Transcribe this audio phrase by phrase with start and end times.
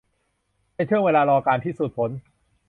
[0.75, 2.09] เป็นช่วงเวลารอการพิสูจน์ผล